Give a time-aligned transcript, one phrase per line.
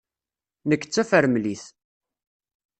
[0.69, 1.63] Nekk d tafremlit.